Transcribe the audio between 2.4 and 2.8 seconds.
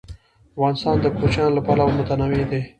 دی.